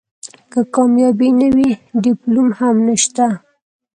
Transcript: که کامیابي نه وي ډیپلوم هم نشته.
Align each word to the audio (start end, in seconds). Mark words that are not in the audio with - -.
که 0.51 0.59
کامیابي 0.73 1.29
نه 1.39 1.47
وي 1.55 1.69
ډیپلوم 2.03 2.47
هم 2.59 2.75
نشته. 2.87 3.25